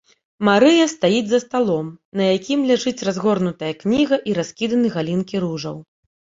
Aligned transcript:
Марыя 0.47 0.85
стаіць 0.93 1.27
за 1.31 1.39
сталом, 1.43 1.91
на 2.23 2.31
якім 2.37 2.65
ляжыць 2.71 2.95
разгорнутая 3.11 3.71
кніга 3.85 4.15
і 4.33 4.37
раскіданы 4.41 4.87
галінкі 4.99 5.35
ружаў. 5.49 5.77